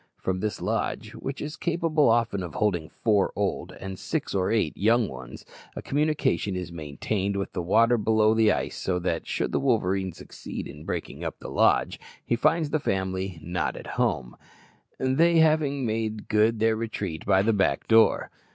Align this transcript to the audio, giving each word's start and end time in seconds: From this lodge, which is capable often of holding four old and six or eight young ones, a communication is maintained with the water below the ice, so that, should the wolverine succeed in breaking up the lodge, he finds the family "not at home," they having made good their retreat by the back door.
From 0.17 0.39
this 0.39 0.61
lodge, 0.63 1.11
which 1.11 1.43
is 1.43 1.55
capable 1.55 2.09
often 2.09 2.41
of 2.41 2.55
holding 2.55 2.89
four 2.89 3.31
old 3.35 3.71
and 3.73 3.99
six 3.99 4.33
or 4.33 4.49
eight 4.51 4.75
young 4.75 5.07
ones, 5.07 5.45
a 5.75 5.81
communication 5.83 6.55
is 6.55 6.71
maintained 6.71 7.35
with 7.35 7.53
the 7.53 7.61
water 7.61 7.99
below 7.99 8.33
the 8.33 8.51
ice, 8.51 8.75
so 8.75 8.97
that, 8.97 9.27
should 9.27 9.51
the 9.51 9.59
wolverine 9.59 10.11
succeed 10.11 10.65
in 10.67 10.85
breaking 10.85 11.23
up 11.23 11.37
the 11.37 11.51
lodge, 11.51 11.99
he 12.25 12.35
finds 12.35 12.71
the 12.71 12.79
family 12.79 13.37
"not 13.43 13.75
at 13.75 13.85
home," 13.93 14.35
they 14.97 15.37
having 15.37 15.85
made 15.85 16.27
good 16.29 16.57
their 16.57 16.75
retreat 16.75 17.23
by 17.23 17.43
the 17.43 17.53
back 17.53 17.87
door. 17.87 18.31